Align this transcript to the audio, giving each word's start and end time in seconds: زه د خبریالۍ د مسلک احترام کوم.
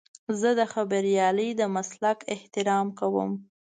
زه 0.39 0.49
د 0.59 0.61
خبریالۍ 0.73 1.49
د 1.55 1.61
مسلک 1.75 2.17
احترام 2.33 2.87
کوم. 2.99 3.31